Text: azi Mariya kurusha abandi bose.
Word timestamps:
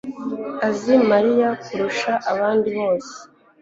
azi 0.67 0.93
Mariya 1.11 1.49
kurusha 1.65 2.11
abandi 2.31 2.69
bose. 2.77 3.13